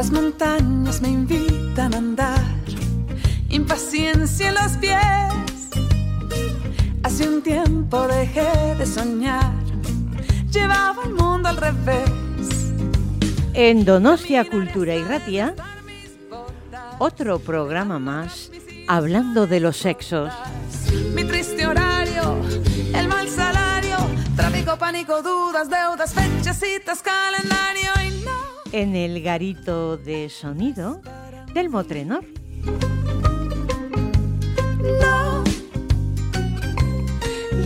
Las 0.00 0.12
montañas 0.12 1.02
me 1.02 1.08
invitan 1.08 1.92
a 1.92 1.98
andar, 1.98 2.40
impaciencia 3.50 4.48
en 4.48 4.54
los 4.54 4.72
pies. 4.78 5.68
Hace 7.02 7.28
un 7.28 7.42
tiempo 7.42 8.08
dejé 8.08 8.76
de 8.78 8.86
soñar, 8.86 9.52
llevaba 10.50 11.02
el 11.04 11.10
mundo 11.10 11.50
al 11.50 11.58
revés. 11.58 12.08
En 13.52 13.84
Donostia 13.84 14.46
Cultura 14.48 14.94
y 14.94 15.04
Ratia, 15.04 15.54
otro 16.98 17.38
programa 17.38 17.98
más 17.98 18.50
hablando 18.88 19.46
de 19.46 19.60
los 19.60 19.76
sexos. 19.76 20.32
Mi 21.14 21.24
triste 21.24 21.66
horario, 21.66 22.36
el 22.94 23.06
mal 23.06 23.28
salario, 23.28 23.98
tráfico, 24.34 24.78
pánico, 24.78 25.20
dudas, 25.20 25.68
deudas, 25.68 26.14
fechas, 26.14 26.58
citas, 26.58 27.02
calendario 27.02 27.90
y. 28.06 28.09
En 28.72 28.94
el 28.94 29.20
garito 29.20 29.96
de 29.96 30.28
sonido 30.28 31.02
del 31.52 31.70
Motrenor. 31.70 32.24
No, 35.00 35.42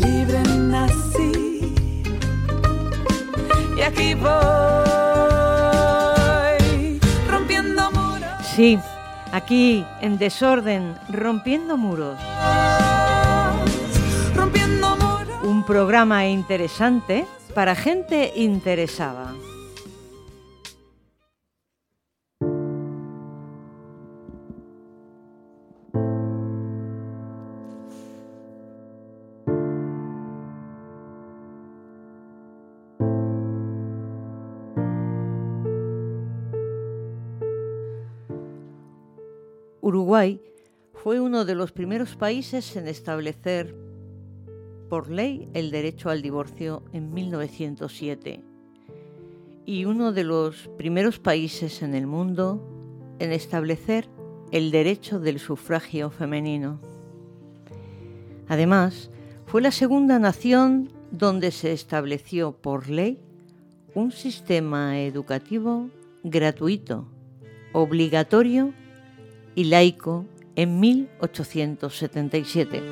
libre 0.01 0.43
nací 0.43 1.75
y 3.77 3.81
aquí 3.83 4.15
voy 4.15 4.31
rompiendo 7.31 7.91
muros. 7.91 8.47
Sí, 8.57 8.79
aquí 9.31 9.84
en 10.01 10.17
desorden, 10.17 10.98
rompiendo 11.11 11.77
muros. 11.77 12.19
Rompiendo 14.34 14.97
muros. 14.97 15.45
Un 15.45 15.65
programa 15.67 16.27
interesante 16.27 17.27
para 17.55 17.75
gente 17.75 18.33
interesada. 18.37 19.34
Uruguay 39.95 40.41
fue 40.92 41.20
uno 41.20 41.45
de 41.45 41.55
los 41.55 41.70
primeros 41.70 42.17
países 42.17 42.75
en 42.75 42.89
establecer 42.89 43.77
por 44.89 45.09
ley 45.09 45.48
el 45.55 45.70
derecho 45.70 46.11
al 46.11 46.20
divorcio 46.20 46.83
en 46.92 47.14
1907 47.14 48.41
y 49.65 49.84
uno 49.84 50.12
de 50.12 50.25
los 50.25 50.69
primeros 50.77 51.20
países 51.20 51.81
en 51.81 51.95
el 51.95 52.09
mundo 52.09 52.61
en 53.20 53.31
establecer 53.31 54.09
el 54.50 54.72
derecho 54.72 55.20
del 55.20 55.39
sufragio 55.39 56.11
femenino. 56.11 56.81
Además, 58.48 59.12
fue 59.47 59.62
la 59.62 59.70
segunda 59.70 60.19
nación 60.19 60.91
donde 61.12 61.53
se 61.53 61.72
estableció 61.72 62.50
por 62.50 62.89
ley 62.89 63.20
un 63.95 64.11
sistema 64.11 64.98
educativo 64.98 65.89
gratuito, 66.25 67.06
obligatorio 67.72 68.75
y 69.55 69.64
laico 69.64 70.24
en 70.56 70.80
1877. 70.80 72.83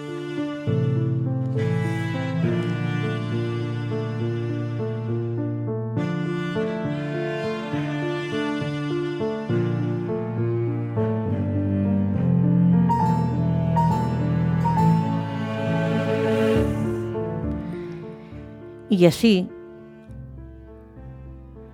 Y 18.89 19.06
así, 19.06 19.48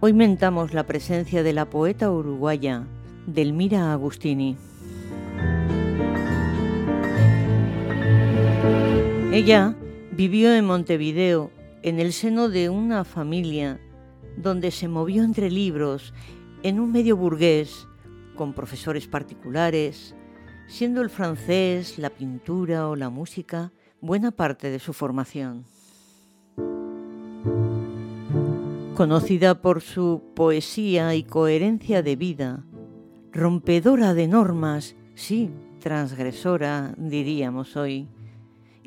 hoy 0.00 0.12
mentamos 0.12 0.72
la 0.72 0.86
presencia 0.86 1.42
de 1.42 1.52
la 1.52 1.68
poeta 1.68 2.10
uruguaya 2.10 2.86
Delmira 3.26 3.92
Agustini. 3.92 4.56
Ella 9.38 9.76
vivió 10.10 10.52
en 10.52 10.64
Montevideo 10.64 11.52
en 11.84 12.00
el 12.00 12.12
seno 12.12 12.48
de 12.48 12.70
una 12.70 13.04
familia 13.04 13.78
donde 14.36 14.72
se 14.72 14.88
movió 14.88 15.22
entre 15.22 15.48
libros 15.48 16.12
en 16.64 16.80
un 16.80 16.90
medio 16.90 17.16
burgués 17.16 17.86
con 18.34 18.52
profesores 18.52 19.06
particulares, 19.06 20.16
siendo 20.66 21.02
el 21.02 21.08
francés, 21.08 22.00
la 22.00 22.10
pintura 22.10 22.88
o 22.88 22.96
la 22.96 23.10
música 23.10 23.70
buena 24.00 24.32
parte 24.32 24.70
de 24.70 24.80
su 24.80 24.92
formación. 24.92 25.64
Conocida 28.96 29.62
por 29.62 29.82
su 29.82 30.20
poesía 30.34 31.14
y 31.14 31.22
coherencia 31.22 32.02
de 32.02 32.16
vida, 32.16 32.64
rompedora 33.30 34.14
de 34.14 34.26
normas, 34.26 34.96
sí, 35.14 35.48
transgresora, 35.78 36.92
diríamos 36.98 37.76
hoy, 37.76 38.08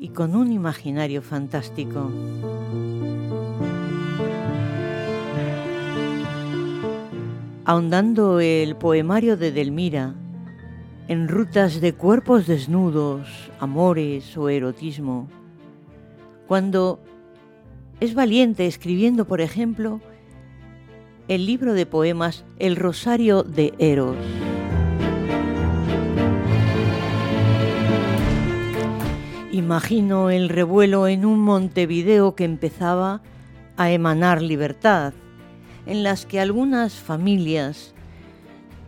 y 0.02 0.08
con 0.08 0.34
un 0.34 0.50
imaginario 0.50 1.22
fantástico. 1.22 2.10
Ahondando 7.64 8.40
el 8.40 8.74
poemario 8.74 9.36
de 9.36 9.52
Delmira 9.52 10.16
en 11.06 11.28
rutas 11.28 11.80
de 11.80 11.92
cuerpos 11.92 12.48
desnudos, 12.48 13.28
amores 13.60 14.36
o 14.36 14.48
erotismo, 14.48 15.28
cuando 16.48 16.98
es 18.00 18.14
valiente 18.14 18.66
escribiendo, 18.66 19.24
por 19.24 19.40
ejemplo, 19.40 20.00
el 21.28 21.46
libro 21.46 21.74
de 21.74 21.86
poemas 21.86 22.44
El 22.58 22.74
Rosario 22.74 23.44
de 23.44 23.72
Eros. 23.78 24.16
Imagino 29.72 30.28
el 30.28 30.50
revuelo 30.50 31.08
en 31.08 31.24
un 31.24 31.40
Montevideo 31.40 32.34
que 32.34 32.44
empezaba 32.44 33.22
a 33.78 33.90
emanar 33.90 34.42
libertad, 34.42 35.14
en 35.86 36.02
las 36.02 36.26
que 36.26 36.40
algunas 36.40 36.92
familias 36.92 37.94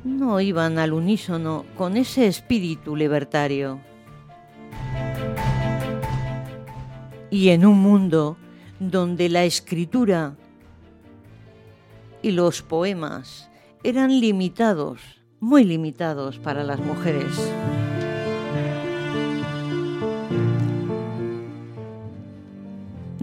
no 0.05 0.43
iban 0.43 0.79
al 0.79 0.93
unísono 0.93 1.65
con 1.79 1.97
ese 1.97 2.27
espíritu 2.27 2.97
libertario. 2.97 3.81
Y 7.31 7.49
en 7.49 7.65
un 7.65 7.79
mundo 7.79 8.37
donde 8.79 9.31
la 9.31 9.45
escritura 9.45 10.35
y 12.21 12.33
los 12.33 12.61
poemas 12.61 13.49
eran 13.83 14.21
limitados, 14.21 15.01
muy 15.41 15.65
limitados 15.65 16.39
para 16.39 16.63
las 16.63 16.79
mujeres. 16.79 17.41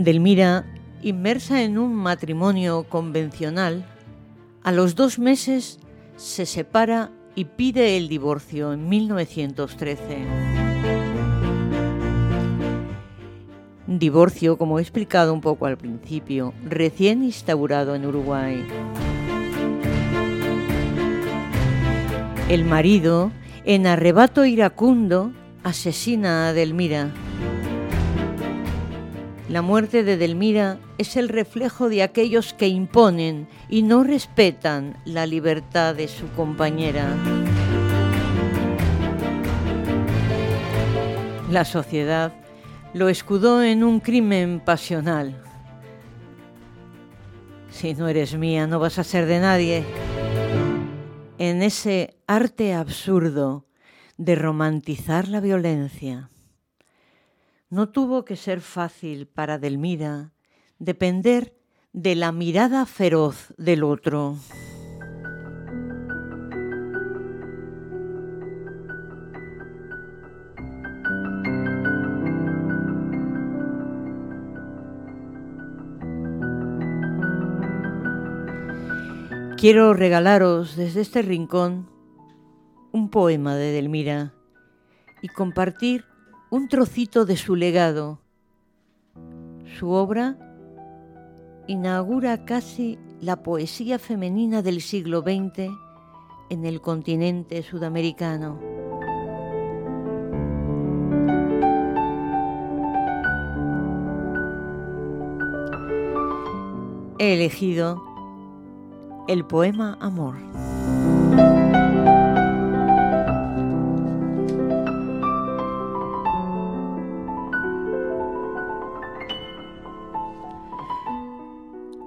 Delmira, 0.04 0.66
inmersa 1.04 1.62
en 1.62 1.78
un 1.78 1.94
matrimonio 1.94 2.84
convencional, 2.90 3.86
a 4.64 4.72
los 4.72 4.96
dos 4.96 5.20
meses 5.20 5.80
se 6.16 6.46
separa 6.46 7.12
y 7.36 7.46
pide 7.46 7.98
el 7.98 8.08
divorcio 8.08 8.74
en 8.74 8.90
1913. 8.90 10.00
Divorcio, 13.88 14.58
como 14.58 14.80
he 14.80 14.82
explicado 14.82 15.34
un 15.34 15.42
poco 15.42 15.66
al 15.66 15.78
principio, 15.78 16.54
recién 16.64 17.24
instaurado 17.24 17.94
en 17.94 18.06
Uruguay. 18.06 18.66
El 22.50 22.66
marido, 22.66 23.32
en 23.66 23.86
arrebato 23.86 24.46
iracundo, 24.46 25.32
asesina 25.64 26.48
a 26.48 26.54
Delmira. 26.54 27.12
La 29.52 29.62
muerte 29.62 30.06
de 30.06 30.16
Delmira 30.16 30.80
es 30.98 31.18
el 31.18 31.28
reflejo 31.28 31.90
de 31.90 32.04
aquellos 32.04 32.54
que 32.54 32.70
imponen 32.70 33.50
y 33.68 33.84
no 33.84 34.02
respetan 34.02 34.96
la 35.04 35.26
libertad 35.26 35.94
de 35.94 36.08
su 36.08 36.30
compañera. 36.30 37.18
La 41.52 41.66
sociedad 41.66 42.34
lo 42.94 43.10
escudó 43.10 43.62
en 43.62 43.84
un 43.84 44.00
crimen 44.00 44.62
pasional. 44.64 45.44
Si 47.72 47.94
no 47.94 48.08
eres 48.08 48.38
mía, 48.38 48.68
no 48.68 48.80
vas 48.80 49.00
a 49.00 49.04
ser 49.04 49.26
de 49.26 49.42
nadie. 49.42 49.84
En 51.40 51.62
ese 51.62 52.16
arte 52.26 52.74
absurdo 52.74 53.66
de 54.16 54.36
romantizar 54.36 55.28
la 55.28 55.42
violencia. 55.42 56.30
No 57.72 57.88
tuvo 57.88 58.26
que 58.26 58.36
ser 58.36 58.60
fácil 58.60 59.28
para 59.28 59.58
Delmira 59.58 60.34
depender 60.78 61.56
de 61.94 62.16
la 62.16 62.34
mirada 62.34 62.86
feroz 62.86 63.54
del 63.58 63.86
otro. 63.86 64.36
Quiero 79.58 79.94
regalaros 79.94 80.76
desde 80.76 81.00
este 81.00 81.22
rincón 81.22 81.90
un 82.92 83.10
poema 83.10 83.56
de 83.56 83.72
Delmira 83.72 84.34
y 85.22 85.30
compartir 85.30 86.11
un 86.52 86.68
trocito 86.68 87.24
de 87.24 87.38
su 87.38 87.56
legado. 87.56 88.20
Su 89.80 89.92
obra 89.92 90.38
inaugura 91.66 92.44
casi 92.44 93.00
la 93.22 93.42
poesía 93.42 93.98
femenina 93.98 94.62
del 94.62 94.82
siglo 94.82 95.22
XX 95.22 95.70
en 96.50 96.66
el 96.66 96.82
continente 96.82 97.64
sudamericano. 97.64 98.60
He 107.18 107.34
elegido 107.36 108.04
el 109.30 109.46
poema 109.46 109.98
Amor. 110.02 110.36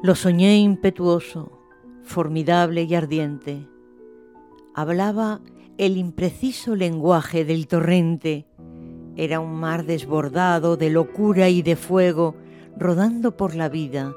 Lo 0.05 0.15
soñé 0.15 0.59
impetuoso, 0.59 1.51
formidable 2.03 2.83
y 2.83 2.95
ardiente. 2.95 3.67
Hablaba 4.75 5.41
el 5.79 5.97
impreciso 5.97 6.77
lenguaje 6.77 7.47
del 7.47 7.67
torrente. 7.67 8.47
Era 9.17 9.41
un 9.41 9.55
mar 9.55 9.87
desbordado 9.87 10.77
de 10.77 10.91
locura 10.91 11.49
y 11.49 11.63
de 11.63 11.75
fuego, 11.77 12.35
rodando 12.77 13.35
por 13.35 13.55
la 13.55 13.71
vida 13.71 14.15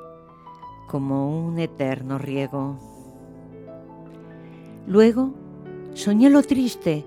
como 0.89 1.47
un 1.47 1.57
eterno 1.57 2.17
riego. 2.17 2.77
Luego 4.87 5.35
soñé 5.93 6.29
lo 6.29 6.43
triste, 6.43 7.05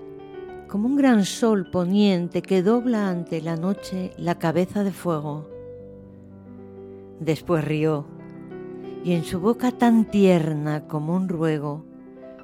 como 0.67 0.87
un 0.87 0.95
gran 0.95 1.23
sol 1.25 1.69
poniente 1.69 2.41
que 2.41 2.63
dobla 2.63 3.09
ante 3.09 3.43
la 3.43 3.57
noche 3.57 4.09
la 4.17 4.39
cabeza 4.39 4.83
de 4.83 4.91
fuego. 4.91 5.47
Después 7.19 7.63
rió, 7.63 8.07
y 9.03 9.13
en 9.13 9.23
su 9.23 9.39
boca 9.39 9.71
tan 9.71 10.05
tierna 10.05 10.87
como 10.87 11.15
un 11.15 11.27
ruego, 11.27 11.85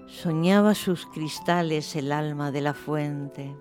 soñaba 0.07 0.74
sus 0.74 1.06
cristales 1.06 1.95
el 1.95 2.12
alma 2.12 2.51
de 2.51 2.62
la 2.62 2.74
fuente. 2.74 3.56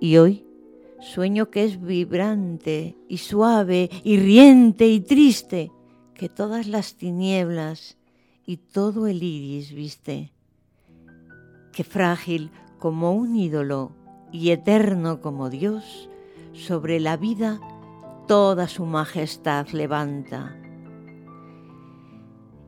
Y 0.00 0.16
hoy 0.16 0.44
sueño 1.00 1.50
que 1.50 1.64
es 1.64 1.80
vibrante 1.80 2.96
y 3.08 3.18
suave 3.18 3.90
y 4.04 4.18
riente 4.18 4.88
y 4.88 5.00
triste, 5.00 5.70
que 6.14 6.28
todas 6.28 6.66
las 6.66 6.94
tinieblas 6.94 7.98
y 8.46 8.56
todo 8.56 9.06
el 9.06 9.22
iris 9.22 9.72
viste, 9.72 10.32
que 11.72 11.84
frágil 11.84 12.50
como 12.78 13.12
un 13.12 13.36
ídolo 13.36 13.92
y 14.32 14.50
eterno 14.50 15.20
como 15.20 15.50
Dios, 15.50 16.08
sobre 16.52 17.00
la 17.00 17.16
vida 17.16 17.60
toda 18.26 18.68
su 18.68 18.86
majestad 18.86 19.68
levanta. 19.68 20.56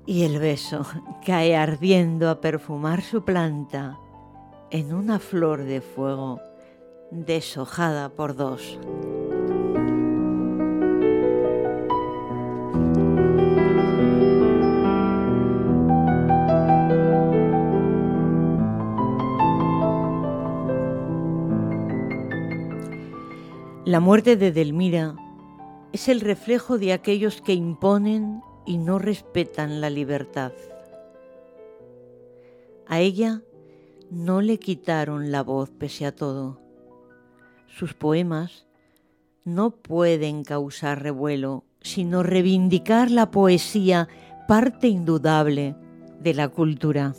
Y 0.06 0.24
el 0.24 0.38
beso 0.38 0.84
cae 1.26 1.56
ardiendo 1.56 2.28
a 2.28 2.40
perfumar 2.40 3.02
su 3.02 3.24
planta 3.24 3.98
en 4.70 4.92
una 4.92 5.18
flor 5.18 5.64
de 5.64 5.80
fuego 5.80 6.40
deshojada 7.10 8.08
por 8.10 8.34
dos. 8.34 8.78
La 23.86 24.00
muerte 24.00 24.36
de 24.36 24.50
Delmira 24.50 25.14
es 25.94 26.08
el 26.08 26.20
reflejo 26.20 26.76
de 26.76 26.92
aquellos 26.92 27.40
que 27.40 27.54
imponen 27.54 28.42
y 28.66 28.78
no 28.78 28.98
respetan 28.98 29.80
la 29.80 29.90
libertad. 29.90 30.50
A 32.88 32.98
ella 32.98 33.42
no 34.10 34.40
le 34.40 34.58
quitaron 34.58 35.30
la 35.30 35.44
voz 35.44 35.70
pese 35.70 36.04
a 36.04 36.12
todo. 36.12 36.58
Sus 37.68 37.94
poemas 37.94 38.66
no 39.44 39.70
pueden 39.70 40.42
causar 40.42 41.00
revuelo, 41.00 41.62
sino 41.80 42.24
reivindicar 42.24 43.12
la 43.12 43.30
poesía, 43.30 44.08
parte 44.48 44.88
indudable 44.88 45.76
de 46.18 46.34
la 46.34 46.48
cultura. 46.48 47.14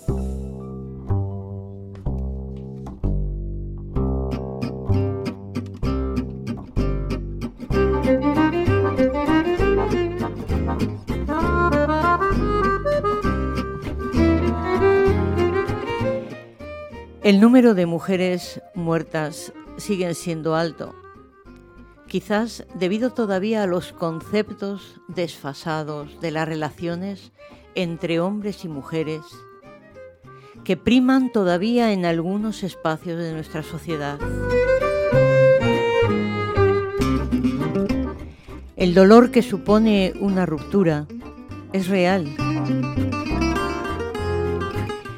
El 17.25 17.39
número 17.39 17.73
de 17.73 17.87
mujeres 17.87 18.61
muertas 18.75 19.51
siguen 19.77 20.13
siendo 20.13 20.55
alto, 20.55 20.93
quizás 22.05 22.67
debido 22.75 23.13
todavía 23.13 23.63
a 23.63 23.65
los 23.65 23.93
conceptos 23.93 25.01
desfasados 25.07 26.21
de 26.21 26.29
las 26.29 26.47
relaciones 26.47 27.31
entre 27.73 28.19
hombres 28.19 28.63
y 28.63 28.67
mujeres 28.67 29.21
que 30.63 30.77
priman 30.77 31.31
todavía 31.31 31.93
en 31.93 32.05
algunos 32.05 32.61
espacios 32.61 33.17
de 33.17 33.33
nuestra 33.33 33.63
sociedad. 33.63 34.19
El 38.75 38.93
dolor 38.93 39.31
que 39.31 39.41
supone 39.41 40.13
una 40.19 40.45
ruptura 40.45 41.07
es 41.73 41.87
real. 41.87 42.27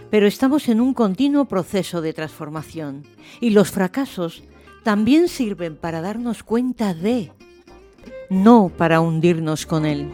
Pero 0.09 0.25
estamos 0.25 0.69
en 0.69 0.79
un 0.79 0.93
continuo 0.93 1.45
proceso 1.45 2.01
de 2.01 2.13
transformación 2.13 3.03
y 3.41 3.49
los 3.49 3.71
fracasos 3.71 4.43
también 4.83 5.27
sirven 5.27 5.75
para 5.75 6.01
darnos 6.01 6.43
cuenta 6.43 6.93
de, 6.93 7.31
no 8.29 8.71
para 8.75 9.01
hundirnos 9.01 9.65
con 9.65 9.85
él. 9.85 10.13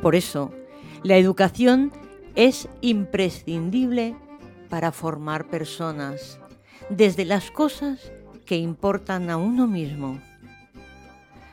Por 0.00 0.14
eso, 0.14 0.52
la 1.02 1.16
educación 1.16 1.90
es 2.36 2.68
imprescindible 2.80 4.14
para 4.68 4.92
formar 4.92 5.48
personas, 5.48 6.38
desde 6.88 7.24
las 7.24 7.50
cosas 7.50 8.12
que 8.44 8.56
importan 8.56 9.30
a 9.30 9.36
uno 9.36 9.66
mismo. 9.66 10.20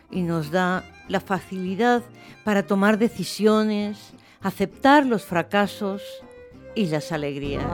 Y 0.09 0.21
nos 0.21 0.51
da 0.51 0.83
la 1.07 1.19
facilidad 1.19 2.03
para 2.43 2.63
tomar 2.63 2.97
decisiones, 2.97 4.13
aceptar 4.41 5.05
los 5.05 5.23
fracasos 5.23 6.01
y 6.75 6.87
las 6.87 7.11
alegrías. 7.11 7.65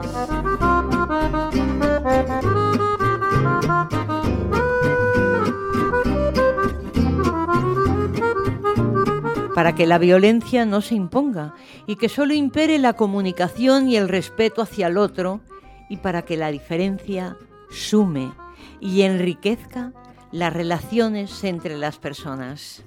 para 9.58 9.74
que 9.74 9.88
la 9.88 9.98
violencia 9.98 10.64
no 10.64 10.80
se 10.80 10.94
imponga 10.94 11.52
y 11.88 11.96
que 11.96 12.08
solo 12.08 12.32
impere 12.32 12.78
la 12.78 12.92
comunicación 12.92 13.88
y 13.88 13.96
el 13.96 14.08
respeto 14.08 14.62
hacia 14.62 14.86
el 14.86 14.96
otro 14.96 15.40
y 15.88 15.96
para 15.96 16.22
que 16.22 16.36
la 16.36 16.52
diferencia 16.52 17.36
sume 17.68 18.30
y 18.80 19.02
enriquezca 19.02 19.92
las 20.30 20.52
relaciones 20.52 21.42
entre 21.42 21.76
las 21.76 21.98
personas. 21.98 22.84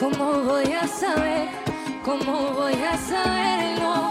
¿Cómo 0.00 0.42
voy 0.44 0.72
a 0.72 0.88
saber? 0.88 1.50
¿Cómo 2.02 2.54
voy 2.54 2.72
a 2.72 2.96
saberlo? 2.96 4.10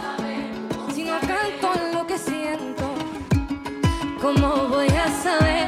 Si 0.94 1.04
no 1.04 1.20
canto 1.20 1.74
lo 1.92 2.06
que 2.06 2.20
siento. 2.20 2.94
¿Cómo 4.22 4.68
voy 4.68 4.88
a 4.88 5.10
saber? 5.10 5.68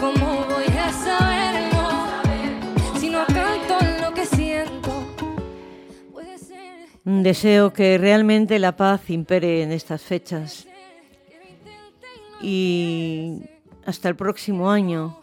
¿Cómo 0.00 0.46
voy 0.46 0.64
a 0.78 0.90
saberlo? 0.90 2.98
Si 2.98 3.10
no 3.10 3.26
canto 3.26 3.76
lo 4.00 4.14
que 4.14 4.24
siento. 4.24 5.04
Deseo 7.04 7.74
que 7.74 7.98
realmente 7.98 8.58
la 8.58 8.76
paz 8.76 9.10
impere 9.10 9.62
en 9.62 9.72
estas 9.72 10.00
fechas. 10.00 10.66
Y 12.40 13.42
hasta 13.84 14.08
el 14.08 14.16
próximo 14.16 14.70
año 14.70 15.20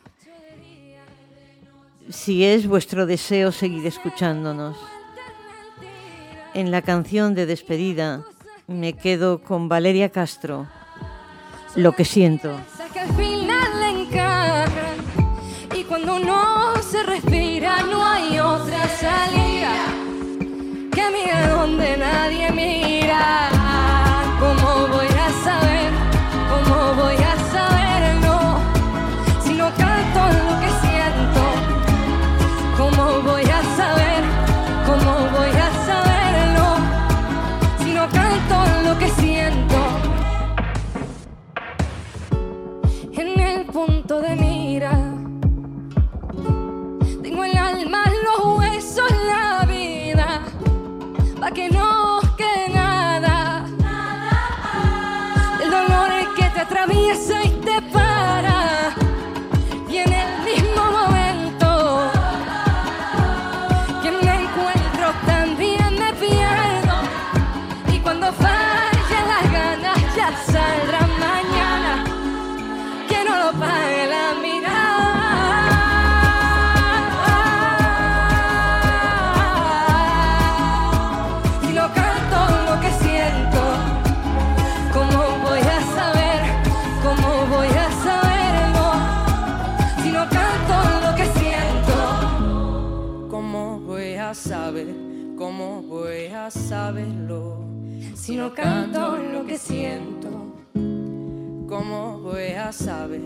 si 2.09 2.45
es 2.45 2.67
vuestro 2.67 3.05
deseo 3.05 3.51
seguir 3.51 3.85
escuchándonos. 3.85 4.77
En 6.53 6.71
la 6.71 6.81
canción 6.81 7.35
de 7.35 7.45
despedida 7.45 8.23
me 8.67 8.93
quedo 8.93 9.41
con 9.43 9.69
Valeria 9.69 10.09
Castro, 10.09 10.67
Lo 11.75 11.91
que 11.91 12.05
siento. 12.05 12.57
A 94.29 94.33
saber? 94.33 94.87
¿Cómo 95.37 95.83
voy 95.83 96.25
a 96.25 96.51
saberlo? 96.51 97.63
Si 98.13 98.35
no 98.35 98.53
canto 98.53 99.15
lo 99.15 99.45
que 99.45 99.57
siento. 99.57 100.27
¿Cómo 100.73 102.19
voy 102.19 102.51
a 102.51 102.73
saber? 102.73 103.21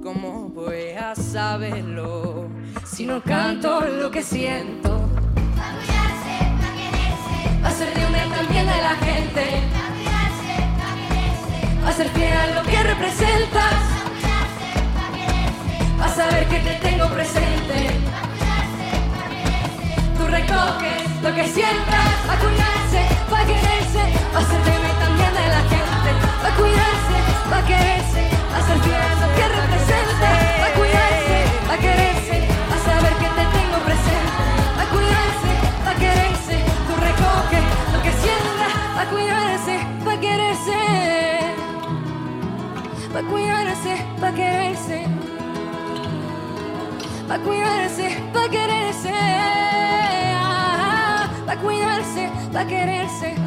¿Cómo 0.00 0.50
voy 0.50 0.90
a 0.90 1.16
saberlo? 1.16 2.46
Si 2.84 3.04
no 3.04 3.20
canto 3.20 3.80
lo 3.80 4.12
que 4.12 4.22
siento. 4.22 4.90
Va 7.64 7.68
a 7.68 7.72
ser 7.72 7.92
de 7.92 8.06
una 8.06 8.36
también 8.36 8.66
de 8.66 8.80
la 8.80 8.94
gente. 9.06 9.44
Va 11.84 11.88
a 11.88 11.92
ser 11.92 12.08
fiel 12.10 12.32
a 12.32 12.46
lo 12.54 12.62
que 12.62 12.80
representas. 12.80 13.93
Lo 21.24 21.34
que 21.34 21.48
sientas. 21.48 22.08
Va 22.28 22.34
a 22.34 22.38
cuidarse, 22.38 23.00
va 23.32 23.40
a 23.40 23.46
quererse. 23.46 24.02
Va 24.34 24.40
a 24.40 24.44
ser 24.44 24.60
y 24.60 24.94
también 25.00 25.32
de 25.40 25.46
la 25.56 25.62
gente. 25.72 26.10
Va 26.44 26.50
cuidarse, 26.60 27.16
va 27.50 27.58
a 27.58 27.64
quererse. 27.64 28.22
Va 28.52 28.58
a 28.58 28.66
ser 28.68 28.78
fiel 28.84 29.02
a 29.08 29.14
lo 29.22 29.28
que 29.36 29.44
representa. 29.58 30.30
Va 30.62 30.68
cuidarse, 30.76 31.38
va 31.68 31.74
a 31.74 31.78
quererse. 31.84 32.36
Va 32.70 32.76
a 32.76 32.84
saber 32.88 33.14
que 33.22 33.28
te 33.38 33.44
tengo 33.56 33.78
presente. 33.88 34.44
Va 34.76 34.82
a 34.84 34.88
cuidarse, 34.92 35.50
va 35.86 35.92
a 35.92 36.00
quererse. 36.04 36.56
Tú 36.86 36.92
recoges 37.08 37.64
lo 37.94 37.98
que 38.04 38.12
sientas. 38.22 38.72
Va 38.96 39.02
a 39.02 39.08
cuidarse, 39.14 39.74
va 40.06 40.12
a 40.12 40.20
quererse. 40.26 40.78
Va 43.14 43.20
cuidarse, 43.32 43.92
va 44.22 44.28
a 44.28 44.34
quererse. 44.40 44.98
Va 47.30 47.38
cuidarse, 47.38 48.06
va 48.36 48.44
a 48.44 48.48
quererse. 48.50 50.03
Ah, 51.54 51.56
Va 51.56 51.60
a 51.60 51.62
cuidarse, 51.62 52.30
va 52.52 52.60
a 52.62 52.66
quererse. 52.66 53.43